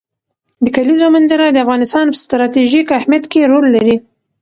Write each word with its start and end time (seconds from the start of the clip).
د 0.63 0.65
کلیزو 0.75 1.07
منظره 1.15 1.45
د 1.51 1.57
افغانستان 1.65 2.05
په 2.09 2.17
ستراتیژیک 2.23 2.87
اهمیت 2.99 3.25
کې 3.31 3.49
رول 3.51 3.65
لري. 3.75 3.95